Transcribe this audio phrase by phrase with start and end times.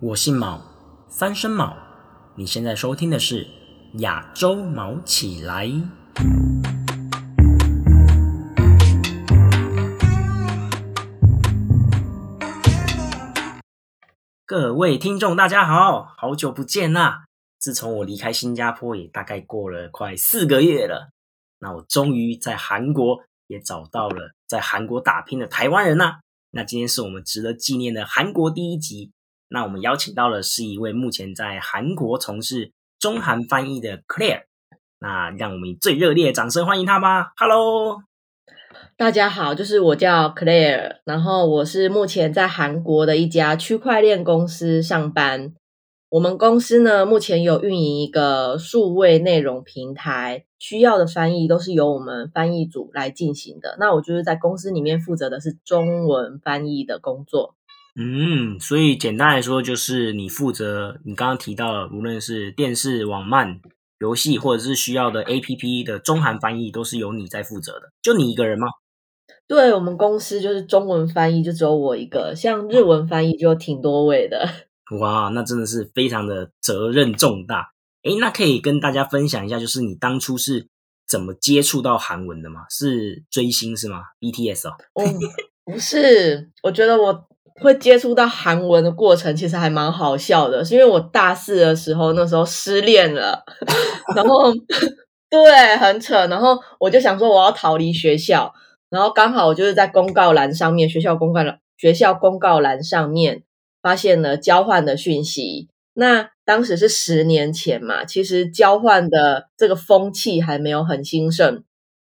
[0.00, 0.62] 我姓毛，
[1.08, 1.76] 三声毛。
[2.36, 3.48] 你现在收听的是
[3.94, 5.68] 亚洲毛起来。
[14.46, 17.24] 各位听众，大家好，好久不见啦！
[17.58, 21.10] 自从我离开新加坡，也大概过了快四个月了。
[21.58, 26.20] 那我终于在韩国也找到了在韩国打拼的台湾人啦。
[26.52, 29.10] 那今天是我们值得纪念的韩国第一集。
[29.48, 34.42] 那我们邀请到的是一位目前在韩国从事中韩翻译的 Claire。
[35.00, 38.02] 那让我们以最热烈的掌声欢迎他吧！Hello，
[38.96, 45.54] 大家好，就是我叫 Claire，然后我是目前在韩国的一家区块链公司上班。
[46.10, 53.76] 我们公司呢，目前有运营一个数位内容平台，需要的翻译都是由我们翻译组来进行的。
[53.78, 57.54] 那我就是在公司里面负责的是中文翻译的工作。
[57.96, 63.60] 嗯，所以简单来说，就是你负责你刚刚提到的，无论是电视、网漫、
[63.98, 67.90] 游戏，或者是需要的 APP 的中韩翻译，都是由你在负责的。
[68.00, 68.68] 就你一个人吗？
[69.48, 74.48] 对我们公司就是中文翻译就只有我一个，像日文翻译就挺多位的。
[75.00, 77.72] 哇，那真的是非常的责任重大。
[78.04, 80.68] 诶，那可以跟大家分享一下，就是你当初是
[81.08, 82.66] 怎么接触到韩文的吗？
[82.70, 84.76] 是追星是吗？BTS 哦？
[84.94, 85.02] 哦，
[85.64, 87.26] 不是，我觉得我。
[87.60, 93.44] 会接触到韩文的过程其实还蛮好笑的，是因为我大四的时候那时候失恋了，
[94.14, 94.52] 然后
[95.30, 98.52] 对很扯，然后我就想说我要逃离学校，
[98.90, 103.42] 然后刚好我就是在公告栏上面，学校公告栏学校公告栏上面
[103.82, 105.68] 发现了交换的讯息。
[105.94, 111.64] 那当时是十年前嘛，其实交换的这个风气还没有很兴盛。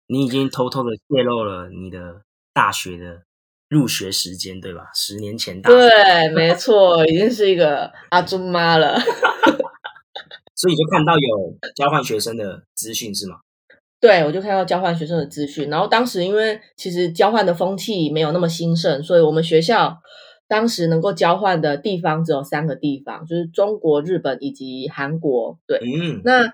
[0.07, 2.22] 你已经偷偷的泄露了你的
[2.53, 3.23] 大学的。
[3.73, 4.83] 入学时间对吧？
[4.93, 5.89] 十年前大对，
[6.35, 8.97] 没错，已经是一个阿朱妈了。
[10.55, 13.38] 所以就看到有交换学生的资讯是吗？
[13.99, 15.69] 对，我就看到交换学生的资讯。
[15.69, 19.97] 然后当时因为其实交换的风气没有那么兴盛，所以我们学校
[20.47, 25.57] 当时能够交换的地方只有三个地方，就是中国、日本以及韩国。
[25.66, 26.53] 对，嗯，那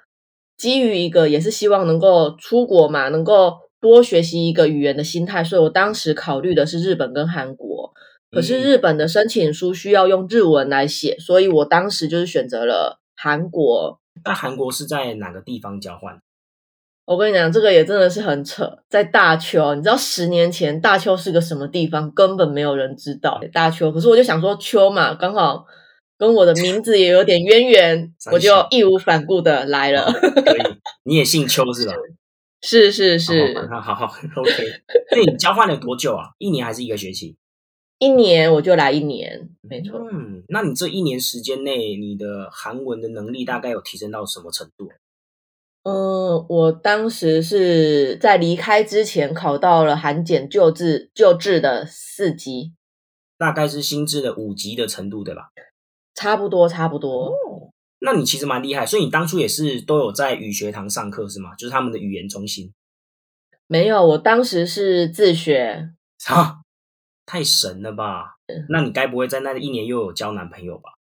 [0.57, 3.68] 基于一个也是希望能够出国嘛，能够。
[3.81, 7.93] 多学习一个语言的心态，所以我当时考虑的是日本跟韩国。
[8.31, 13.99] 可是日本的申请书需要用日文来写，所以我当时就是选择了韩国。
[14.23, 16.19] 那韩国是在哪个地方交换？
[17.05, 19.73] 我跟你讲，这个也真的是很扯，在大邱。
[19.73, 22.11] 你知道十年前大邱是个什么地方？
[22.11, 23.91] 根本没有人知道大邱。
[23.91, 25.65] 可是我就想说，邱嘛，刚好
[26.19, 30.05] 跟我的名字也有点渊源， 我就义无反顾的来了。
[30.11, 30.61] 可以，
[31.05, 31.93] 你也姓邱是吧？
[32.61, 34.05] 是是是，好好好，
[34.35, 34.63] OK。
[35.11, 36.31] 那你交换了多久啊？
[36.37, 37.37] 一年还是一个学期？
[37.99, 39.99] 一年，我就来一年，没错。
[40.11, 44.89] 嗯，那你这一年时间内，你的韩文的能力大概有提升到什么程度？
[45.83, 52.73] 嗯，我当时是在离开之前考到了韩检救治救治的四级，
[53.37, 55.49] 大概是新制的五级的程度，对吧？
[56.13, 57.31] 差不多，差不多。
[57.99, 61.53] 那你其实蛮厉害，所以你当初也是都有在语学堂上课是吗？
[61.55, 62.71] 就是他们的语言中心。
[63.67, 65.91] 没有，我当时是自学。
[66.27, 66.61] 啊，
[67.25, 68.37] 太神了吧！
[68.69, 70.91] 那你该不会在那一年又有交男朋友吧？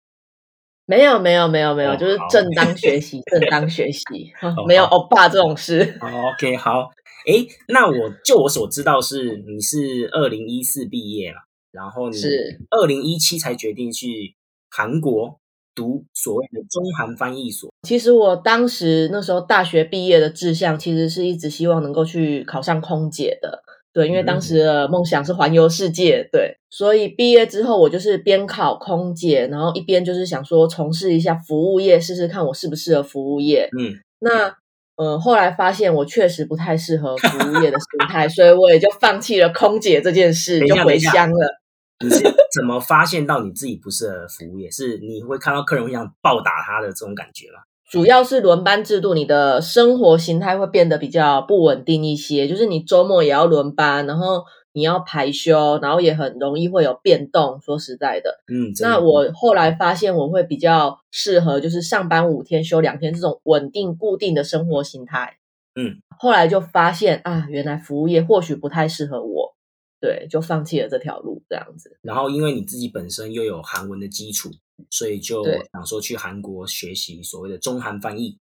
[0.85, 4.33] 没有，没有，没有，没有，就是正当 学习，正当学习，
[4.67, 5.99] 没有欧巴这种事。
[6.01, 6.91] OK，好。
[7.27, 11.39] 哎，那我就我所知道是你是二零一四毕业了，
[11.73, 14.35] 然后你是二零一七才决定去
[14.71, 15.39] 韩国。
[15.79, 23.63] 读所谓的中韩翻译所，其实我当时那时候大学毕业的志向，其实是一直希望能够去考上空姐的。
[23.93, 26.29] 对，因为当时的梦想是环游世界。
[26.33, 33.69] 对，所以毕业之后，我就是边考空姐，然后一边就是想说从事一下服务业，试试看我适不适合服务业。
[33.79, 34.53] 嗯，那
[34.97, 41.61] 呃，后来发现我确实不太适合服务业的心态，所以我也就放弃了空姐这件事，就回乡了。
[42.05, 42.23] 你是
[42.55, 44.71] 怎么发现到你自己不适合服务业？
[44.71, 47.61] 是你会看到客人会想暴打他的这种感觉吗？
[47.91, 52.47] 主要是轮班制度，你的生活形态会变得比较不稳定一些。
[52.47, 57.59] 就是你周末也要轮班，然后你要排休，然后也很容易会有变动。
[57.63, 65.39] 说实在的，嗯，那我后来发现我会比较适合，就是上班五天休两天这种稳定固定的生活形态。
[65.75, 69.55] 嗯，后来就发现啊，原来服务业或许不太适合我。
[70.01, 71.99] 对，就放弃了这条路，这样子。
[72.03, 74.51] 然后，因为你自己本身又有韩文的基础，
[74.91, 78.39] 所以就想说去韩国学习所谓的中韩翻译。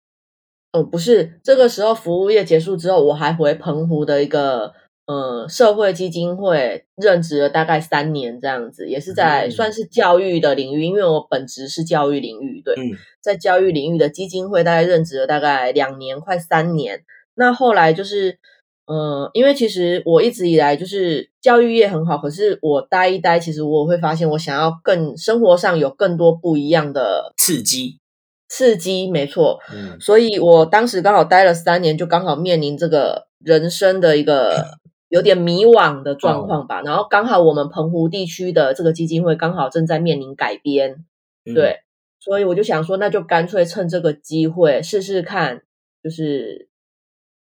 [0.71, 4.73] 哦，不是，这个时候服务业结束之后，我还回澎湖的一个
[5.05, 17.03] 呃社会基金会任职了大概三年这样子，也是在嗯算是教育的领域，因为我本职是教育领域，对，嗯在教育领域的基金会大概任职了大概两年，快三年。
[17.33, 18.39] 那后来就是，
[18.85, 27.99] 呃，因为其实我一直以来就是教育业很好，可是我待一待，其实我会发现我想要更生活上有更多不一样的刺激，
[28.49, 29.59] 刺激，没错。
[29.71, 36.81] 嗯所以我当时刚好待了三年，就刚好面临这个人生的一个 有点迷惘的状况吧。
[36.81, 41.05] 然后刚好我们澎湖地区的这个基金会刚好正在面临改编，
[41.45, 41.77] 嗯对，
[42.19, 45.61] 所以我就想说，那就干脆趁这个机会试试看，
[46.03, 46.69] 就是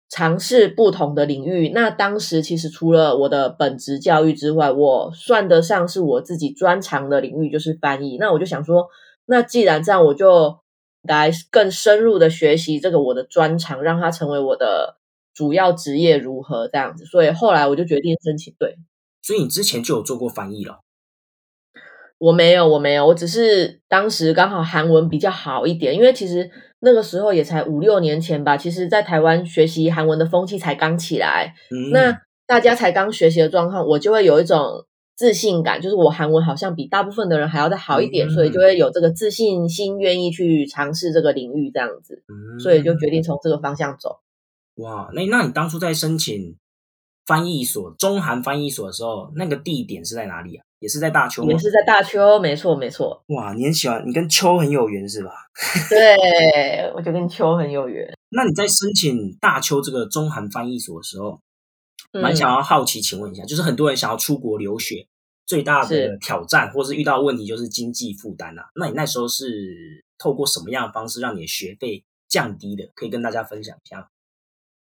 [0.09, 1.71] 尝试不同的领域。
[1.71, 8.17] 那当时其实除了我的本职教育之外，我算得上是我自己专长的领域就是翻译。
[8.19, 8.87] 那我就想说，
[9.27, 10.59] 那既然这样，我就
[11.03, 14.97] 来更深入的学习这个我的专长，让它成为我的
[15.35, 17.05] 主要职业，如何这样子。
[17.05, 18.77] 所以后来我就决定申请，对。
[19.23, 20.81] 所以你之前就有做过翻译了，
[22.19, 28.57] 我没有，我没有，我只是当时刚好韩文比较好一点，因为其实那个时候也才五六年前吧。
[28.57, 44.21] 其实，在台湾学习韩文的风气才刚起来，嗯，那大家才刚学习的状况，我就会有一种自信感，就是我韩文好像比大部分的人还要再好一点，嗯所以就会有这个自信心，愿意去尝试这个领域这样子，嗯所以就决定从这个方向走。
[44.77, 46.57] 哇，那那你当初在申请
[47.27, 50.65] 翻译所中韩翻译所的时候，那个地点是在哪里啊？
[50.79, 51.59] 也是在大邱吗也？
[51.59, 55.33] 是在大邱，没错没错，哇，你很喜欢，你跟邱很有缘是吧？
[55.89, 58.07] 对我就跟邱很有缘。
[58.31, 61.41] 那你在申请大邱这个中韩翻译所的时候，
[62.13, 65.07] 嗯蛮想要好奇，请问一下，就是很多人想要出国留学，
[65.47, 68.69] 最大的挑战或是遇到的问题就是经济负担啊。
[68.75, 72.85] 那你那时候是透过什么样的方式让你的学费降低的？
[72.95, 74.07] 可以跟大家分享一下吗。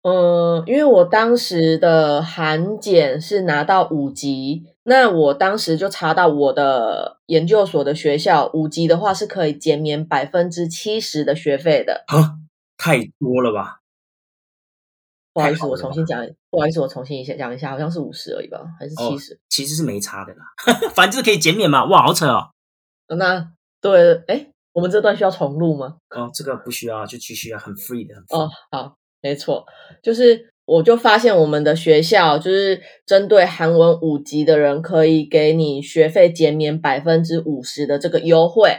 [0.08, 12.04] 嗯，因为我当时的韩检是拿到五级，那我当时就查到我的研究所的学校五级的话是可以减免百分之七十的学费的。
[12.06, 12.38] 啊，
[12.78, 13.80] 太多了吧？
[15.32, 20.44] 不好意思，我重新讲，不好意思，我重新一下讲一下，好像是五十而已吧，还是哦七十、其实是没差的啦，
[20.94, 21.84] 反正就是可以减免嘛。
[21.86, 22.50] 哇，好扯哦。
[23.18, 25.96] 那对，哎，我们这段需要重录吗？
[26.10, 29.64] 哦，这个不需要，就继续啊，很 free 的，很 free 哦，好，没错，
[30.02, 38.70] 就是我就发现我们的学校就是针对韩文五级的人，可以给你学费减免百分之五十的这个优惠。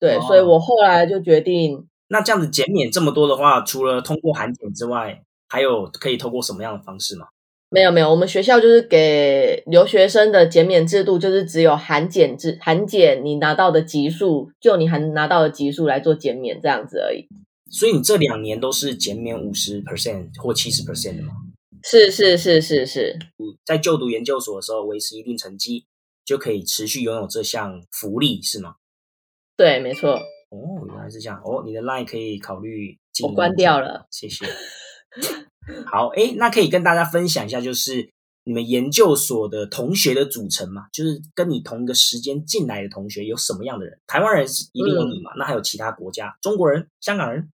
[0.00, 7.26] 对，哦所以我后来就决定，那这样子减免这么多的话，除了通过韩检之外，还有可以透过什么样的方式吗？
[7.70, 17.26] 没有没有，我们学校就是给留学生的减免制度，就是只有韩检制，韩检你拿到的级数，就你还拿到的级数来做减免这样子而已。
[17.74, 21.32] 所以你这两年都是减免五十 percent 或七十 percent 的吗？
[21.82, 23.18] 是是是是是，
[23.64, 25.84] 在就读研究所的时候，维持一定成绩
[26.24, 28.76] 就可以持续拥有这项福利，是吗？
[29.56, 30.12] 对，没错。
[30.50, 31.42] 哦，原来是这样。
[31.44, 34.46] 哦，你的 line 可以考虑我关掉了，谢谢。
[35.90, 38.08] 好，诶，那可以跟大家分享一下，就是
[38.44, 40.86] 你们研究所的同学的组成嘛？
[40.92, 43.98] 就是跟你同一个时间进来的同学有什么样的人？
[44.06, 45.32] 台湾人是一定有你嘛？
[45.36, 47.50] 那还有其他国家，中国人、香港人？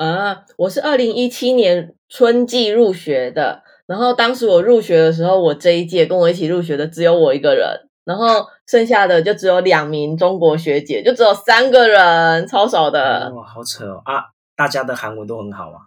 [0.00, 7.68] 啊，我是二零一七年春季入学的，然后当时我入学的时候，我这一届跟我一起入学的只有我一个人，
[8.06, 13.30] 然后剩下的就只有两名中国学姐，就只有三个人，超少的。
[13.36, 14.24] 哇，好扯哦啊！
[14.56, 15.84] 大家的韩文都很好啊。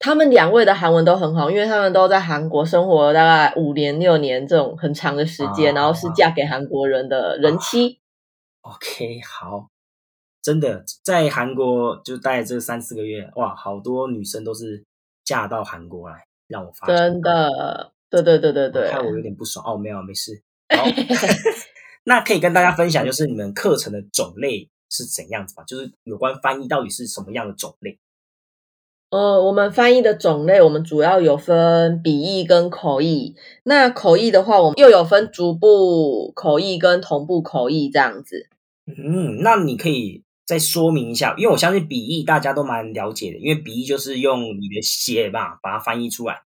[0.00, 8.00] 他们两位的韩文都很好，因为他们都在韩国生活了大概五年六年这种很长的时间，啊然后是嫁给韩国人的人妻。
[8.62, 9.68] OK，好，
[10.46, 14.84] 真的在韩国就待了这三四个月，哇，好多女生都是
[15.24, 19.76] 嫁到韩国来，让我发现真的，对对对对对，害我有点不爽哦。
[19.76, 20.40] 没有，没事。
[20.72, 20.84] 好，
[22.06, 25.64] 那可以跟大家分享，就是你们课程的种类是怎样子吧？
[25.64, 27.98] 就是有关翻译到底是什么样的种类？
[29.10, 33.34] 呃，我们翻译的种类，我们主要有分笔译跟口译。
[33.64, 38.48] 那口译的话，我们又有分逐步口译跟同步口译这样子。
[38.86, 46.42] 嗯，那你可以再说明一下，因为我相信笔译大家都蛮了解的，因为笔译就是用你的写吧把它翻译出来。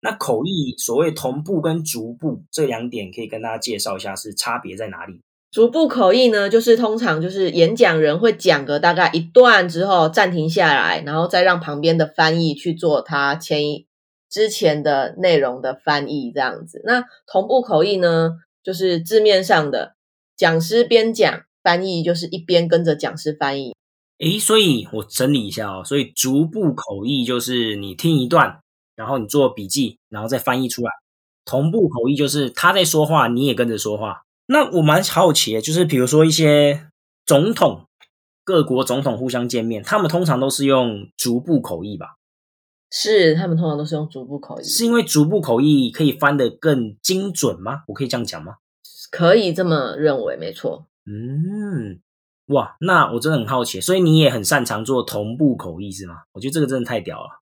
[0.00, 5.22] 那口译所谓同步跟逐步这两点，可以跟大家介绍一下是差别在哪里？
[5.50, 13.86] 逐步口译呢，就是通常就是演讲人会讲个大概一段之后暂停下来，然后再让旁边的翻译去做他前一
[14.28, 16.82] 之前的内容的翻译这样子。
[16.84, 18.32] 那同步口译呢，
[18.64, 19.94] 就是字面上的
[20.36, 23.74] 讲师边讲，翻译就是一边跟着讲师翻译。
[24.18, 28.60] 诶，所以我整理一下哦，所以逐步口译就是你听一段，
[28.94, 30.92] 然后你做笔记，然后再翻译出来。
[31.44, 34.22] 同步口译就是他在说话，你也跟着说话。
[34.46, 36.86] 那我蛮好奇的，就是比如说一些
[37.26, 37.86] 总统，
[38.44, 42.14] 各国总统互相见面，他们通常都是用逐步口译吧？
[42.90, 47.82] 是，他们通常都是用逐步口译，是因为逐步口译可以翻得更精准吗？
[47.88, 48.58] 我可以这样讲吗？
[49.10, 50.86] 可以这么认为，没错。
[51.06, 52.00] 嗯，
[52.46, 56.16] 哇，那我真的很好奇，所以你也很擅长做同步口译是吗？
[56.32, 57.40] 我觉得这个真的太屌了。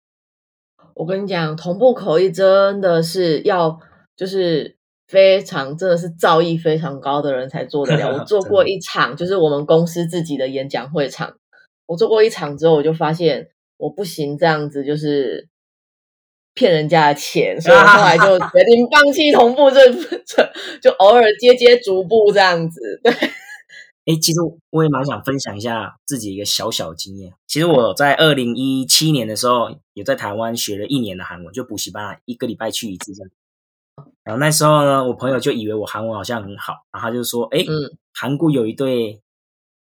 [0.94, 3.80] 我跟你讲，同步口译真的是要
[4.16, 4.76] 就是
[5.08, 8.18] 非常真的是造诣非常高的人才做得了。
[8.18, 11.34] 我 做过一场，就是我们公司自己的演讲会场，
[11.86, 15.48] 我做过一场之后，我就发现我不行，这样子就是
[16.54, 19.92] 骗人家的钱，所以我后来就决定放弃同步，这
[20.26, 20.52] 这
[20.82, 23.12] 就偶尔接接逐步这样子，对。
[24.06, 24.40] 哎，其实
[24.72, 27.36] 我也蛮想分享一下自己一个小小经验。
[27.46, 33.32] 其实我在二零一七年的时候，有在台湾学了一年的韩文，就补习班，一个礼拜去一次这样。
[34.24, 37.64] 然后那时候呢，我朋友就以为我韩文好像很好，然后他就说：“哎，
[38.12, 39.22] 韩国有一对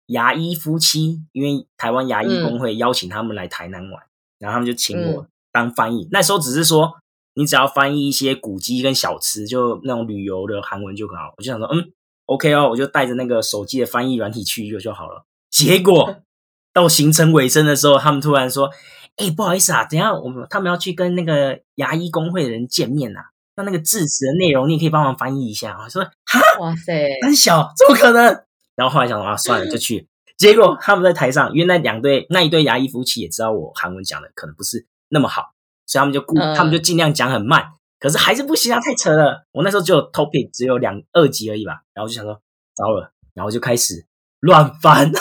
[0.06, 4.02] 牙医夫妻，因为台湾牙医工会邀请他们来台南玩，
[4.38, 6.06] 然后他们就请我当翻译。
[6.12, 6.92] 那时候只是说，
[7.32, 11.32] 你只要翻译一些古迹跟小吃，就那种旅游的韩文就很好。
[11.38, 11.90] 我就想说，嗯。”
[12.30, 15.26] OK 哦，我就带着那个手机的翻译软体去一个就好了。
[15.50, 16.22] 结果
[16.72, 18.70] 到行程尾声的时候，他们突然说
[19.18, 23.20] ：“哎，不好意思啊，等下我们他们要去跟那个牙医工会的人见面呐。
[23.56, 28.44] 那那个致辞的内容，你也可以帮忙翻译一下。”啊说：“哈，哇塞，很小，怎么可能？”
[28.76, 30.06] 然后后来想啊，算了，就去。
[30.36, 35.52] 结果他们在台上，因为那两对那一对牙医夫妻也知道我韩文讲的可能不是那么好，
[35.84, 37.72] 所以他们就故他们就尽量讲很慢。
[38.00, 39.44] 可是还是不行啊，太扯了！
[39.52, 42.40] 我那时候只有 topic 只有两二级而已吧，然后就想说
[42.74, 44.06] 糟了，然后就开始
[44.40, 45.12] 乱翻，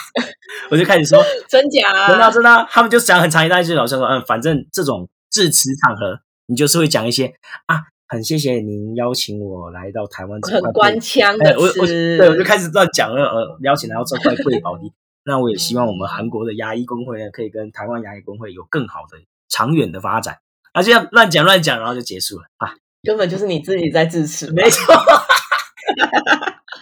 [0.72, 7.34] 我就开始说真假，真的真的，他们就讲很长一段，句老师说嗯，反正这种致辞场合，你就是会讲一些
[7.66, 14.90] 啊，很谢谢您邀请我来到台湾，很官腔的词，对，我就开始乱讲了，呃，邀请来到这块贵宝地，
[15.22, 19.18] 那我也希望我们韩国的牙医工会呢，可以跟台湾牙医工会有更好的
[19.50, 20.38] 长远的发展。
[20.76, 22.76] 啊，就这样乱讲乱讲，然后就结束了啊！
[23.02, 24.94] 根本就是你自己在自持，没错，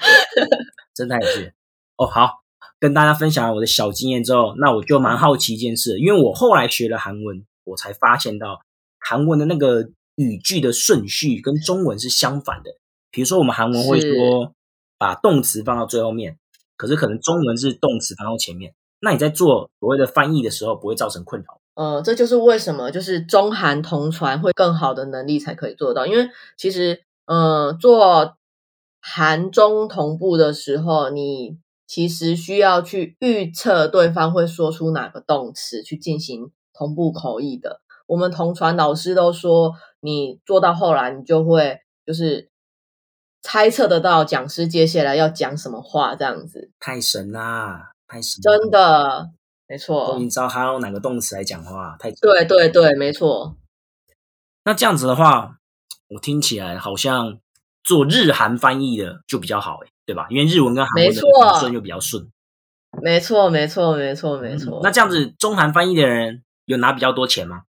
[0.93, 1.53] 真太有趣
[1.97, 2.05] 哦！
[2.05, 2.43] 好，
[2.81, 8.63] 跟大家分享了我的小经验之后，那我就蛮好奇一件事，因为我后来学了韩文，我才发现到
[8.99, 12.73] 韩文的那个语句的顺序跟中文是相反的。
[13.13, 14.53] 比如说，我们韩文会说
[14.99, 16.37] 把动词放到最后面，
[16.77, 18.75] 可是可能中文是动词放到前面。
[18.99, 21.61] 那你在做所谓的翻译的时候，不会造成困扰？
[21.75, 28.37] 呃，这就是为什么就是中韩同传会更好的能力才可以做到，因为其实呃做
[29.01, 37.81] 韩中同步的时候，你其实需要去预测对方会说出哪个动词去进行同步口译的。
[38.07, 42.51] 我们同传老师都说，你做到后来，你就会就是
[43.43, 46.71] 猜测得到讲师接下来要讲什么话，这样子。
[46.79, 48.41] 太神啦，太神！
[48.41, 49.31] 真的。
[49.67, 51.97] 没错，你知道他用哪个动词来讲话？
[51.99, 53.57] 太对对对，没错。
[54.65, 55.59] 那这样子的话，
[56.09, 57.39] 我听起来好像
[57.83, 60.27] 做日韩翻译的就比较好哎，对吧？
[60.31, 62.29] 因为日文跟韩文的顺就比较顺。
[63.03, 64.81] 没错，没错，没错，没错。
[64.83, 67.63] 那这样子，中韩翻译的人有拿比较多钱吗？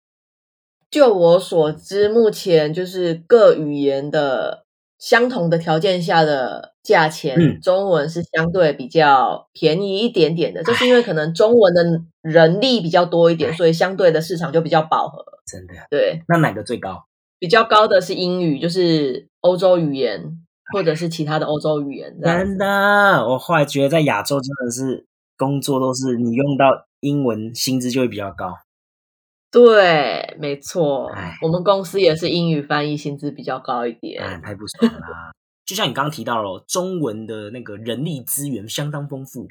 [0.90, 4.61] 就我所知，目前就是各语言的。
[5.02, 11.82] 相同的条件下的价钱，中文是相对比较便宜一点点的，就是因为可能中文的
[12.22, 15.24] 人力比较多一点，所以相对的市场就比较饱和。
[15.44, 15.74] 真的？
[15.90, 16.22] 对。
[16.28, 17.04] 那哪个最高？
[17.40, 20.38] 比较高的是英语，就是欧洲语言，
[20.72, 22.16] 或者是其他的欧洲语言。
[22.22, 22.64] 真的，
[23.26, 25.04] 我后来觉得在亚洲真的是
[25.36, 28.54] 工作都是你用到英文，薪资就会比较高。
[29.52, 34.24] 对，没错，我们公司也是英语翻译，薪资比较高一点。
[34.24, 35.30] 哎，太不爽啦！
[35.66, 39.46] 就像你刚刚提到了，中文的那个人力资源相当丰富。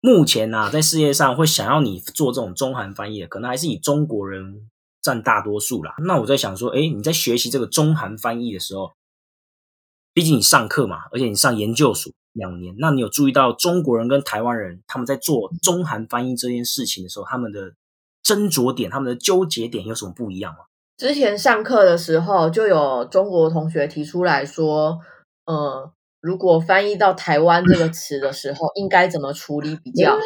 [0.00, 4.70] 目前呢，在世界上会想要你做这种中韩翻译的，可能还是以中国人
[5.02, 5.94] 占大多数啦。
[5.98, 8.92] 那我在想说，哎，你在学习这个中韩翻译的时候，
[10.14, 17.74] 毕竟你上课嘛，而且你上研究所两年，那你有注意到中国人跟台湾人他们在做中韩翻译这件事情的时候，他们的？
[18.22, 20.58] 斟酌点，他们的纠结点有什么不一样吗？
[20.96, 24.98] 之前上课的时候，就有中国同学提出来说，
[25.46, 30.18] 呃，如果翻译到台湾这个词的时候，应该怎么处理比较好？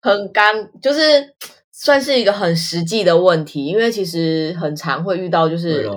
[0.00, 1.34] 很干，就是
[1.72, 5.90] 算是一个很实际的问题，因为其实很常会遇到，就是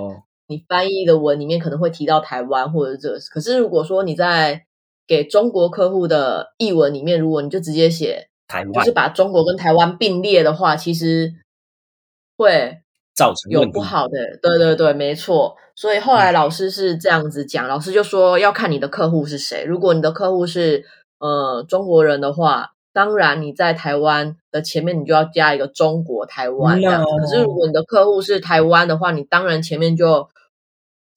[0.48, 4.64] 你翻译的文里面可能会提到台湾或者这个，可是如果说你在
[5.06, 8.28] 给中国客户的译文里面，如果你就直接写。
[8.46, 11.32] 台湾就是把中国跟台湾并列的话，其实
[12.36, 12.78] 会
[13.14, 13.66] 造成有。
[13.70, 15.56] 不好的，对对对，没错。
[15.74, 19.64] 所以后来老师是这样子讲，老师就说要看你的客户是谁。
[19.64, 20.84] 如果你的客户是
[21.18, 27.10] 呃中国人的话，当然你在台湾的前面你就要加一个中国台湾这样子。
[27.10, 30.28] No 可是如果你的客户是台湾的话，你当然前面就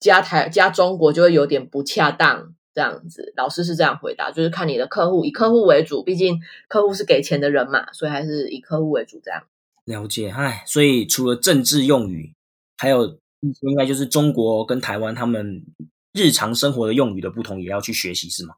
[0.00, 2.54] 加台加中国就会有点不恰当。
[2.78, 9.42] 这样子，老师是这样回答，就是看你的客户，以客户为主，毕竟客户是给钱的人嘛，所以还是以客户为主这样。
[9.84, 12.32] 了解，哎，所以除了政治用语，
[12.76, 13.18] 还有
[13.62, 15.64] 应该就是中国跟台湾他们
[16.12, 18.54] 日常生活的用语的不同，也要去学习，是吗？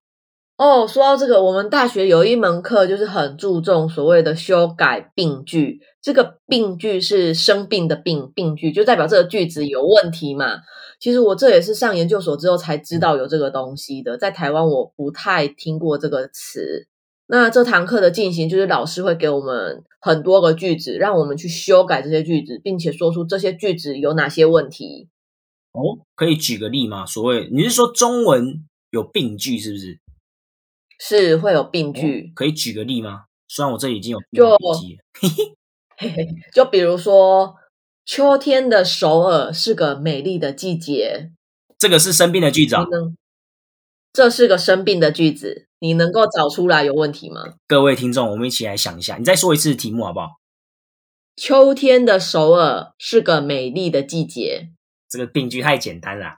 [0.61, 5.81] 哦，说到这个，我们大学有一门课就是很注重所谓的修改病句。
[6.03, 10.59] 这个病句是生病的病，病句就代表这个句子有问题嘛。
[11.01, 16.87] 其实我这也是上研究所之后才知道有这个东西的，在台湾我不太听过这个词。
[17.29, 25.09] 那这堂课的进行就是老师会给我们很多个句子，让我们去修改这些句子，并且说出这些句子有哪些问题。
[25.73, 27.07] 哦，可以举个例吗？
[27.07, 29.99] 所谓你是说中文有病句是不是？
[31.03, 33.25] 是会有病句，可以举个例吗？
[33.49, 34.57] 虽然我这里已经有就
[36.55, 37.57] 就比如说，
[38.05, 41.33] 秋天的首尔是个美丽的季节。
[41.79, 42.85] 这个是生病的句子啊
[44.13, 47.55] 这是个生病的句子，你能够找出来有问题吗？
[47.67, 50.29] 各位听众，我们一起来想一下，你再说一次题目好不好？
[51.37, 54.69] 秋天的首尔是个美丽的季节。
[55.09, 56.37] 这个病句太简单了，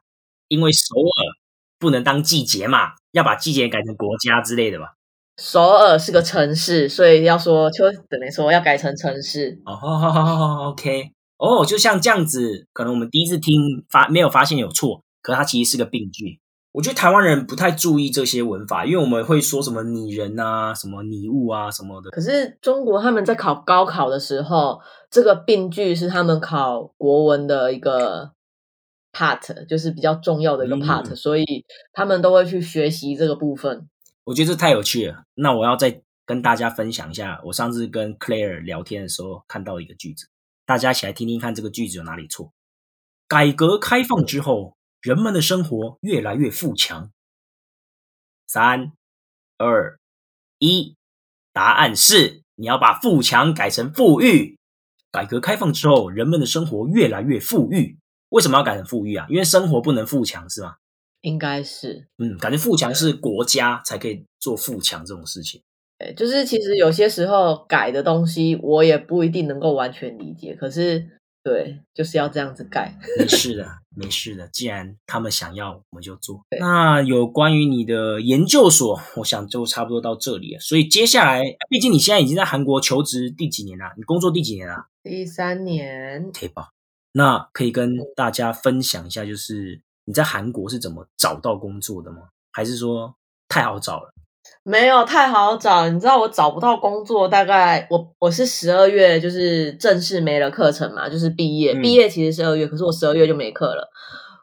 [0.48, 1.41] 因为首尔
[1.82, 4.94] 不能当季节嘛，要把季节改成国家之类的吧？
[5.36, 9.60] 首尔是个城市，所以要说秋等于说要改成城市。
[9.64, 16.38] 哦好好好好，OK，哦，就像这样子，可能我们第一次听发没有发现有错，可它其实是个病句。
[16.70, 22.10] 我觉得台湾人不太注意这些文法，因为我们会说什么拟人啊、什么拟物啊什么的。
[22.10, 28.30] 可是中国他们在考高考的时候，这个病句是他们考国文的一个
[29.12, 31.44] part，就是比较重要的一个 part，、嗯所以
[31.92, 33.88] 他们都会去学习这个部分。
[34.24, 35.24] 我觉得这太有趣了。
[35.34, 40.28] 那我要再跟大家分享一下，我上次跟 Claire 聊天的时候看到一个句子，
[40.64, 42.52] 大家一起来听听看这个句子有哪里错。
[43.28, 47.10] 改革开放之后，人们的生活越来越富强。
[48.46, 48.92] 三、
[49.58, 49.98] 二、
[50.58, 50.96] 一，
[51.52, 54.58] 答案是你要把富强改成富裕。
[55.10, 57.98] 改革开放之后，人们的生活越来越富裕。
[58.32, 59.26] 为什么要改成富裕啊？
[59.28, 60.74] 因为生活不能富强，是吗？
[61.20, 65.60] 应该是，嗯，感觉富强是国家才可以做富强这种事情。
[65.98, 71.06] 对，就是其实有些时候改的东西，我也不一定能够完全理解，可是
[71.44, 72.98] 对，就是要这样子改。
[73.18, 74.48] 没 事的，没事的。
[74.48, 76.40] 既然他们想要，我们就做。
[76.58, 80.60] 那有关于你的研究所，我想就差不多到这里了。
[80.60, 83.92] 所以接下来，毕竟你现在已经在韩国求职第几年了？
[83.96, 84.86] 你工作第几年了？
[85.04, 86.70] 第三年，可以吧？
[87.12, 92.18] 那可以跟大家分享一下，就是你在韩国是怎么找到工作的吗？
[92.52, 93.14] 还是说
[93.48, 94.12] 太好找了？
[94.64, 101.80] 没有太好找，你知道我找不到工作，大概我我是十二月就是正式没了课程嘛，就是毕业，嗯。
[101.82, 103.88] 毕业其实十二月，可是我十二月就没课了，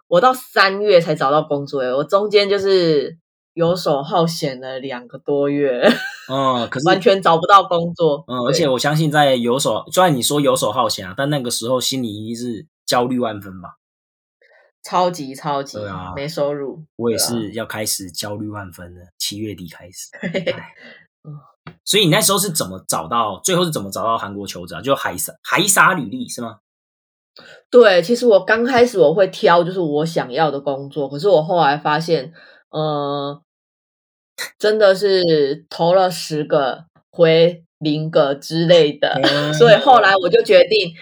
[0.08, 3.18] 我到三月才找到工作耶，我中间就是
[3.60, 5.86] 游手好闲了两个多月，
[6.32, 8.24] 嗯，可是 完全找不到工作。
[8.26, 13.72] 嗯，而且我相信在游手，虽然你说游手好闲啊，但那个时候心里一定是焦虑万分吧。
[14.82, 20.08] 超级超级、对啊没收入，我也是要开始焦虑万分的，七月底开始。
[21.84, 23.42] 所以你那时候是怎么找到？
[23.44, 24.82] 最后是怎么找到韩国求职啊？
[24.82, 26.60] 就海撒海沙履历是吗？
[27.70, 32.32] 对，其实我刚开始我会挑就是我想要的工作，可是我后来发现，
[32.70, 33.42] 呃，
[34.58, 40.94] 真的是投了十个回零个之类的，嗯 所以后来我就决定，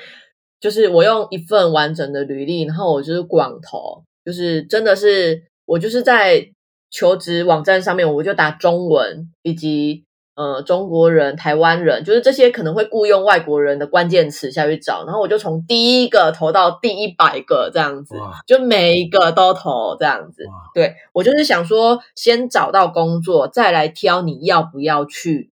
[0.59, 6.49] 就是我用一份完整的履历，然后我就是广投，就是真的是我就是在
[6.89, 10.03] 求职网站上面，我就打中文以及
[10.37, 20.45] 呃中国人、台湾人，就是这些可能会雇佣外国人的关键词下去找，然后我就从第一个投到第一百个这样子，就每一个都投这样子。
[20.45, 25.49] 哇，对我就是想说，先找到工作，再来挑你要不要去。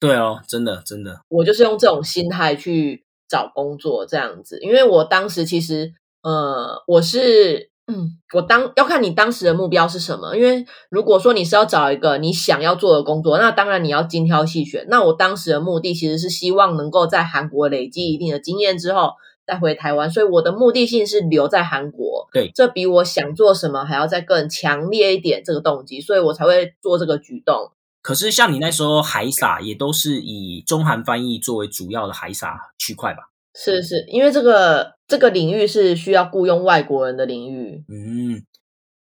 [0.00, 14.86] 对哦，真的真的，我就是用这种心态去找工作这样子，因为我当时其实呃，我是嗯，我当要看你当时的目标是什么，因为如果说你是要找一个你想要做的工作，那当然你要精挑细选。
[14.88, 19.12] 那我当时的目的其实是希望能够在韩国累积一定的经验之后。
[19.46, 22.26] 再回台湾，所以我的目的性是留在韩国。
[22.32, 27.70] 对这比我想做什么还要再更强烈一点，这个动机，所以我才会做这个举动。
[28.00, 33.24] 可是像你那时候海撒也都是以中韩翻译作为主要的海撒区块吧？
[33.54, 37.84] 是是，因为这个这个领域是需要雇佣外国人的领域。
[37.88, 38.44] 嗯，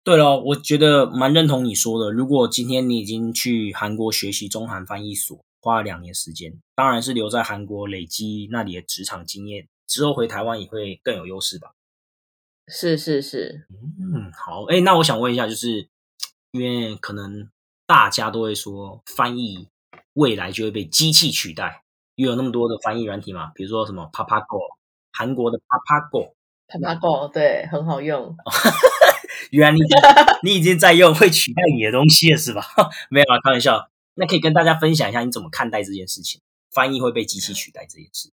[0.03, 2.11] 对了，我觉得蛮认同你说的。
[2.11, 11.73] 如果今天你已经去韩国学习中韩翻译所，花了两年时间，当然是留在韩国累积那里的职场经验，之后回台湾也会更有优势吧。
[12.67, 15.89] 是是是，嗯，好，哎，那我想问一下，就是
[16.51, 17.49] 因为可能
[17.87, 19.69] 大家都会说翻译
[20.15, 21.84] 未来就会被机器取代，
[22.15, 24.61] 因为有那么多的翻译软体嘛，比如说什么 Papago，
[25.13, 26.33] 韩国的 Papago。
[26.67, 28.35] Papago 对，很好用。
[29.51, 29.99] 原来你已经
[30.43, 32.63] 你已经在用会取代你的东西了，是吧？
[33.11, 33.89] 没有啊，开玩笑。
[34.15, 36.41] 那可以跟大家分享一下你怎么看待这件事情，
[36.73, 38.31] 翻译会被机器取代这件事。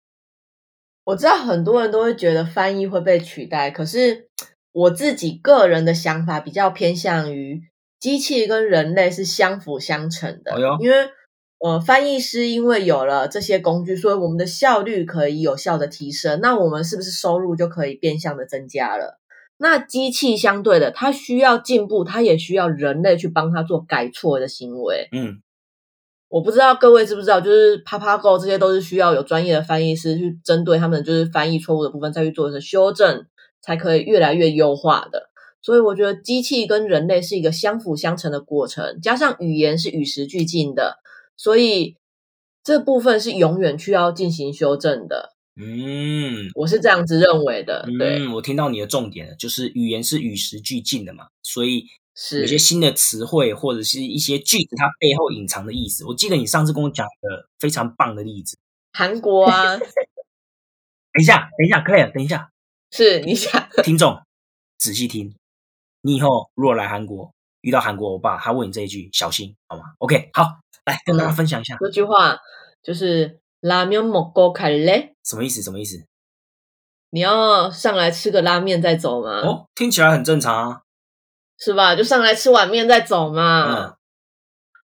[1.04, 4.28] 我知道很多人都会觉得翻译会被取代，可是
[4.72, 7.62] 我自己个人的想法比较偏向于
[7.98, 10.52] 机器跟人类是相辅相成的。
[10.52, 11.10] 哎因为
[11.62, 19.20] 呃，翻译师因为有了这些工具，所以我们的效率可以有效的提升，那我们是不是收入就可以变相的增加了？
[19.58, 25.08] 那机器相对的，它需要进步，它也需要人类去帮它做改错的行为。
[25.12, 25.42] 嗯，
[26.30, 33.26] 我不知道各位知不知道，就是 Papago 这些都是需要有专业的翻译师去针对他们就是翻译错误的部分再去做一个修正，
[33.60, 35.28] 才可以越来越优化的。
[35.60, 40.99] 所以我觉得机器跟人类是一个相辅相成的过程，加上语言是与时俱进的，
[41.40, 41.96] 所以
[42.62, 45.32] 这部分是永远需要进行修正的。
[45.56, 56.04] 嗯我是这样子认为的，对，嗯，我听到你的重点了，就是语言是与时俱进的嘛，所以是有些新的词汇或者是一些句子，它背后隐藏的意思。
[56.04, 58.58] 我记得你上次跟我讲的非常棒的例子。
[58.92, 62.50] 韩国啊， 等一下，等一下，Claire，等一下，
[62.90, 64.20] 是你想 听众
[64.76, 65.34] 仔细听，
[66.02, 71.76] 你以后如果来韩国遇到韩国欧巴，他问你这一句，小心好吗？OK，好，来跟大家分享一下。
[71.80, 72.36] 这句话
[72.82, 75.62] 就是“拉面莫够开嘞”，什么意思？
[75.62, 75.96] 什么意思？
[77.10, 79.40] 你要上来吃个拉面再走吗？
[79.42, 80.80] 哦，听起来很正常啊，
[81.58, 81.94] 是吧？
[81.96, 83.64] 就上来吃碗面再走嘛。
[83.66, 83.94] 嗯，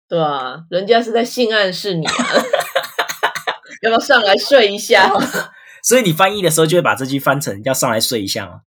[0.07, 2.13] 对啊，人家是在性暗示你啊，
[3.83, 5.11] 要不要上来睡一下？
[5.83, 8.61] 所以你翻译的时候就会把这句翻成要上来睡一下吗？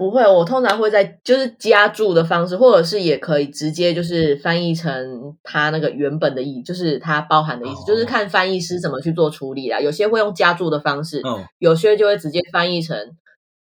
[0.00, 9.78] 不会，我通常会在就是加注的方式，或者是也可以直接就是翻译成它那个原本的意，就是它包含的意思，哦就是看翻译师怎么去做处理啦。
[9.78, 12.96] 有些会用加注的方式，嗯，有些就会直接翻译成。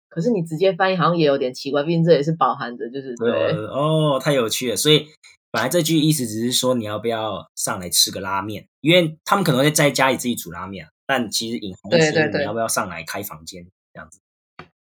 [0.08, 4.78] 可是你直接翻译好像也有点奇怪，毕竟这也是饱含着就是对对哦，太有趣了。
[4.78, 5.06] 所以
[5.52, 14.22] 本来这句意思只是说你要不要上来吃个拉面，因为他们可能会在家里自己煮拉面，但其实隐含的是对对对你要不要上来开房间这样子。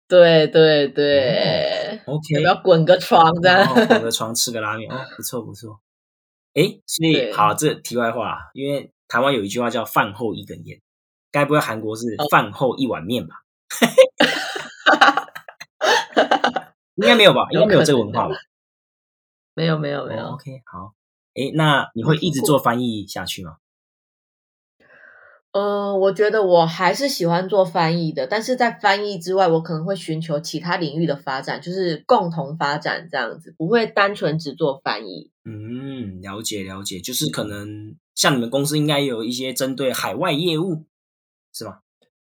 [0.08, 3.58] 对对对，OK，要不要滚个床这样？
[3.60, 5.80] 然后滚个床吃个拉面，哦，不错不错。
[6.54, 10.80] 诶，所以好，这题外话，因为台湾有一句话叫“饭后一根烟”，
[11.32, 13.36] 该不会韩国是哦饭后一碗面吧？
[16.96, 17.48] 应该没有吧？
[17.52, 18.36] 应该没有这个文化吧？
[19.56, 20.94] 没有没有没有，哦 OK，好。
[21.34, 23.58] 诶，那你会一直做翻译下去吗？
[25.56, 35.32] 呃，我觉得我还是喜欢做翻译的，但是在翻译之外，我可能会寻求其他领域的发展，就是共同发展这样子，不会单纯只做翻译。
[35.46, 40.84] 嗯，了解了解，就是可能像你们公司应该有一些针对海外业务，
[41.54, 41.78] 是吗？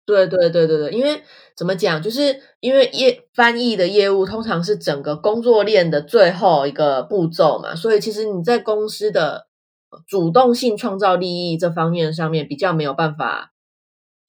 [0.07, 1.23] 对对对对对，因为
[1.55, 9.48] 怎么讲，就是因为业翻译的业务通常是整个工作链的最后一个步骤嘛，所以其实你在公司的呃
[10.07, 13.53] 主动性创造利益这方面上面比较没有办法，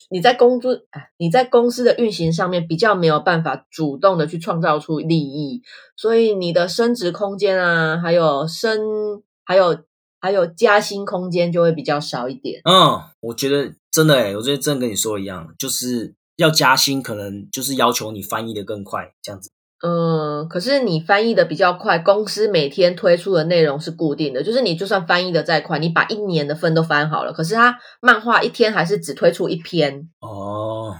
[0.09, 5.61] 你在工作哎你在公司的运行上面比较没有办法主动的去创造出利益，
[5.95, 9.77] 所以你的升值空间啊，还有升还有
[10.19, 12.61] 还有加薪空间就会比较少一点。
[12.63, 19.51] 嗯，我觉得真的诶，我觉得真的跟你说一样，就是要加薪，可能就是要求你翻译的更快，这样子。
[19.81, 30.95] 嗯，可是你翻译的比较快，公司每天推出的内容是固定的，就是你就算翻译的再快，你把一年的份都翻好了，可是它漫画一天还是只推出一篇，哦，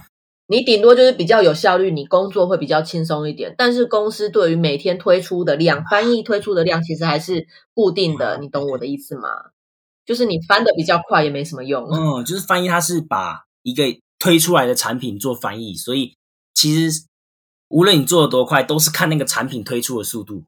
[0.46, 3.54] 你顶多就是比较有效率，你工作会比较轻松一点。
[3.58, 9.28] 但是公司对于每天推出的量，翻译推出的量其实还是固定的，你懂我的意思吗？
[10.06, 11.84] 就是你翻的比较快也没什么用。
[11.92, 13.84] 嗯，就是翻译它是把一个
[14.18, 16.14] 推出来的产品做翻译，所以
[16.54, 17.04] 其实
[17.70, 20.44] 无论你做的多快，都是看那个产品推出的速度。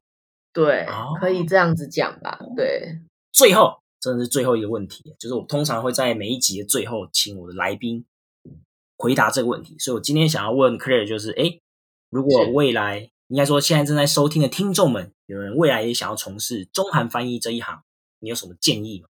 [0.53, 2.37] 对哦，可以这样子讲吧？
[2.55, 2.99] 对，
[3.31, 8.05] 最后，真的是最后一个问题，就是我通常会在每一集的最后请我的来宾
[8.97, 11.59] 回答这个问题，所以我今天想要问 Claire 就是，诶，
[12.11, 17.81] 如果未来应该说现在正在收听的听众们，有人未来也想要从事中韩翻译这一行，
[18.19, 19.07] 你有什么建议吗？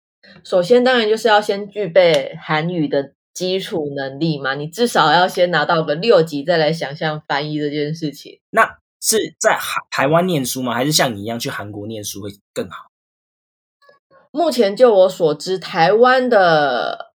[0.43, 8.41] 首先当然就是要先具备韩语的基础能力嘛，你至少要先拿到个六级，再来想象翻译这件事情。
[8.49, 10.73] 那是在台台湾念书吗？
[10.73, 12.87] 还是像你一样去韩国念书会更好？
[14.31, 17.13] 目前就我所知，台湾的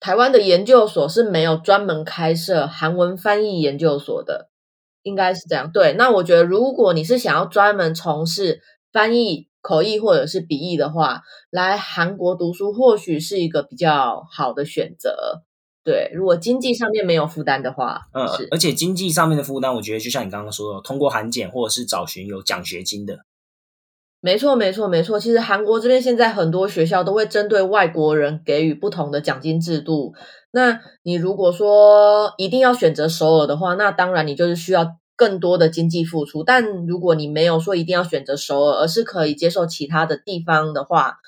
[0.00, 4.48] 台湾的研究所是没有专门开设韩文翻译研究所的，
[5.02, 5.70] 应该是这样。
[5.70, 15.42] 对，那我觉得如果你是想要专门从事翻译、口译或者是笔译的话，来韩国读书或许是一个比较好的选择。
[15.82, 23.20] 对，如果经济上面没有负担的话，嗯是，而且经济上面的负担，我觉得就像你刚刚说的，通过韩检或者是找寻有奖学金的，
[24.20, 25.18] 没错，没错，没错。
[25.18, 30.14] 其实韩国这边现在很多学校都会针对外国人给予不同的奖金制度。
[30.52, 36.42] 那你如果说一定要选择首尔的话，那当然你就是需要更多的经济付出。
[36.42, 41.18] 但如果你没有说一定要选择首尔，而是可以接受其他的地方的话，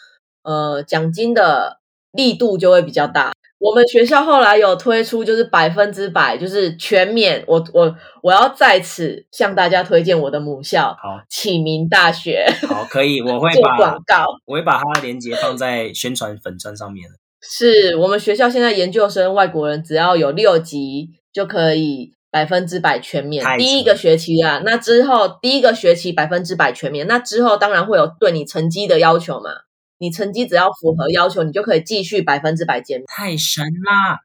[0.42, 1.80] 呃，奖金的
[2.12, 3.32] 力度就会比较大。
[3.58, 7.42] 我们学校后来有推出，就是百分之百，就是全免。
[7.46, 12.46] 我我我要在此向大家推荐我的母校好，启明大学。
[12.68, 14.26] 好，可以，我会 做把广告。
[14.44, 17.08] 我会把它的链接放在宣传粉砖上面。
[17.40, 29.48] 是我们学校现在研究生外国人只要有六级就可以百分之百全免，第一个学期啊，那之后第一个学期百分之百全免，那之后当然会有对你成绩的要求嘛，
[29.96, 33.06] 你成绩只要符合要求，你就可以继续百分之百减免。
[33.06, 34.20] 太神啦！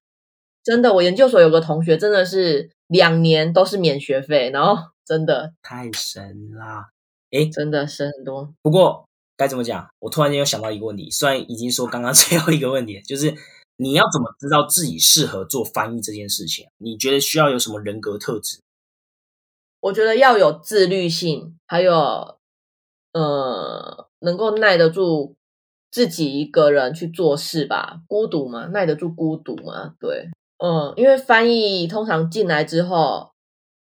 [0.61, 6.87] 真的，我研究所有个同学真的是两年都是免学费，然后真的太神啦！
[7.31, 8.53] 诶，真的省很多。
[8.61, 9.05] 不过
[9.37, 9.87] 该怎么讲？
[9.99, 13.33] 我突然间又想到一个问题，虽然已经说刚刚最后一个问题，就是
[13.77, 16.67] 你要怎么知道自己适合做翻译这件事情？
[16.77, 18.59] 你觉得需要有什么人格特质？
[19.79, 22.37] 我觉得要有自律性，还有
[23.13, 25.35] 呃，能够耐得住
[25.89, 30.29] 自己一个人去做事吧，孤独嘛，耐得住孤独嘛，对，
[30.59, 33.31] 嗯，因为翻译通常进来之后，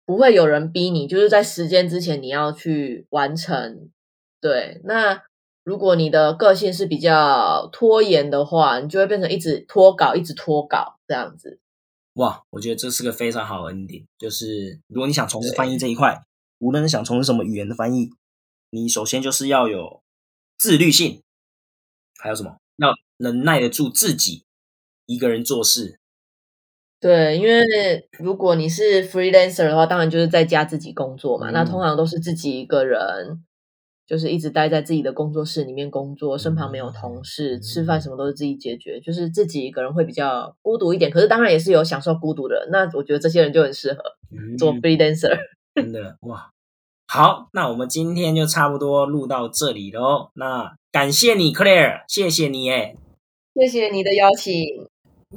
[0.06, 3.90] 不会有人逼你，就是在时间之前你要去完成，
[4.40, 5.24] 对，那
[5.64, 11.60] 如果你的个性是比较拖延的话，你就会变成一直拖稿，一直拖稿这样子。
[12.14, 14.04] 哇，我觉得这是个非常好的 ending。
[14.18, 16.22] 就是如果你想从事翻译这一块，
[16.58, 18.10] 无论是想从事什么语言的翻译，
[18.70, 20.02] 你首先就是要有
[20.58, 21.22] 自律性，
[22.18, 22.56] 还有什么？
[22.76, 24.44] 要能耐得住自己
[25.06, 25.98] 一个人做事。
[27.00, 31.50] 对，因为如果你是 freelancer 的话，当然就是在家自己工作嘛。
[31.50, 33.44] 那嗯通常都是自己一个人，
[34.12, 41.10] 就是一直待在自己的工作室里面工作，身旁没有同事，吃饭什么都是自己解决，就是自己一个人会比较孤独一点。
[41.10, 45.34] 可是当然也是有享受孤独的，那我觉得这些人就很适合嗯做 freelancer。
[45.74, 46.50] 真的哇！
[47.08, 50.28] 好，那我们今天就差不多录到这里喽。
[50.34, 52.98] 那感谢你，Claire，谢谢你诶。
[53.54, 54.52] 谢谢你的邀请。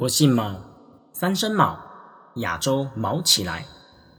[0.02, 0.54] 我姓毛，
[1.14, 1.80] 三声毛，
[2.36, 3.64] 亚洲毛起来，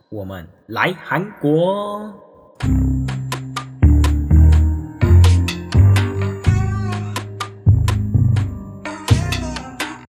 [0.08, 2.14] 我们来韩国。